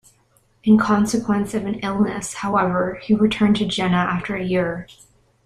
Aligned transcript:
In 0.63 0.79
consequence 0.79 1.53
of 1.53 1.67
an 1.67 1.75
illness, 1.81 2.33
however, 2.33 2.99
he 3.03 3.13
returned 3.13 3.57
to 3.57 3.67
Jena 3.67 3.97
after 3.97 4.35
a 4.35 4.43
year. 4.43 4.87